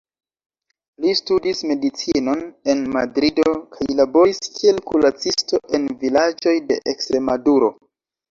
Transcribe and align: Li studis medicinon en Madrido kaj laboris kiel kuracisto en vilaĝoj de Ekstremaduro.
Li 1.03 1.11
studis 1.17 1.59
medicinon 1.71 2.39
en 2.73 2.79
Madrido 2.95 3.45
kaj 3.75 3.87
laboris 3.99 4.41
kiel 4.55 4.81
kuracisto 4.89 5.59
en 5.79 5.85
vilaĝoj 6.05 6.57
de 6.71 6.79
Ekstremaduro. 6.95 7.71